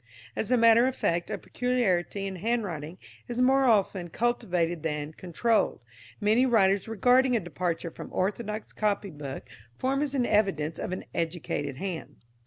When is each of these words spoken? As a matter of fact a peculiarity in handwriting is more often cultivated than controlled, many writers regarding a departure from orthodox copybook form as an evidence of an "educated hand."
As 0.35 0.49
a 0.49 0.57
matter 0.57 0.87
of 0.87 0.95
fact 0.95 1.29
a 1.29 1.37
peculiarity 1.37 2.25
in 2.25 2.37
handwriting 2.37 2.97
is 3.27 3.39
more 3.39 3.65
often 3.65 4.09
cultivated 4.09 4.81
than 4.81 5.13
controlled, 5.13 5.79
many 6.19 6.43
writers 6.43 6.87
regarding 6.87 7.35
a 7.35 7.39
departure 7.39 7.91
from 7.91 8.09
orthodox 8.11 8.73
copybook 8.73 9.47
form 9.77 10.01
as 10.01 10.15
an 10.15 10.25
evidence 10.25 10.79
of 10.79 10.91
an 10.91 11.05
"educated 11.13 11.77
hand." 11.77 12.15